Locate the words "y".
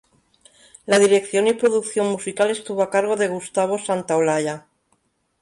1.45-1.53